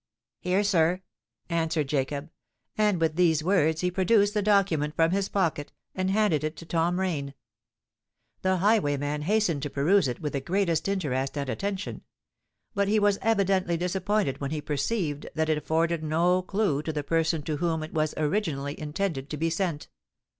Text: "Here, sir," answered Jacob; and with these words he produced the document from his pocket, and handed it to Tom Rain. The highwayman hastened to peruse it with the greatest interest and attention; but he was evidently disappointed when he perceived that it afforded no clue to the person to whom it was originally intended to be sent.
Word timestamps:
"Here, 0.39 0.63
sir," 0.63 1.03
answered 1.47 1.87
Jacob; 1.87 2.31
and 2.75 2.99
with 2.99 3.17
these 3.17 3.43
words 3.43 3.81
he 3.81 3.91
produced 3.91 4.33
the 4.33 4.41
document 4.41 4.95
from 4.95 5.11
his 5.11 5.29
pocket, 5.29 5.71
and 5.93 6.09
handed 6.09 6.43
it 6.43 6.55
to 6.55 6.65
Tom 6.65 6.99
Rain. 6.99 7.35
The 8.41 8.57
highwayman 8.57 9.21
hastened 9.21 9.61
to 9.61 9.69
peruse 9.69 10.07
it 10.07 10.19
with 10.19 10.33
the 10.33 10.41
greatest 10.41 10.87
interest 10.87 11.37
and 11.37 11.51
attention; 11.51 12.01
but 12.73 12.87
he 12.87 12.97
was 12.97 13.19
evidently 13.21 13.77
disappointed 13.77 14.41
when 14.41 14.49
he 14.49 14.59
perceived 14.59 15.27
that 15.35 15.49
it 15.49 15.57
afforded 15.59 16.03
no 16.03 16.41
clue 16.41 16.81
to 16.81 16.91
the 16.91 17.03
person 17.03 17.43
to 17.43 17.57
whom 17.57 17.83
it 17.83 17.93
was 17.93 18.15
originally 18.17 18.79
intended 18.81 19.29
to 19.29 19.37
be 19.37 19.51
sent. 19.51 19.87